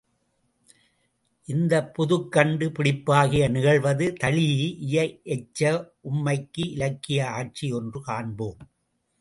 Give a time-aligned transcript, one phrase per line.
[1.47, 4.47] இந்தப் புதுக் கண்டு பிடிப்பாகிய நிகழ்வது தழீ
[4.87, 4.95] இய
[5.35, 5.61] எச்ச
[6.09, 8.61] உம்மைக்கு இலக்கிய ஆட்சி ஒன்று காண்போம்.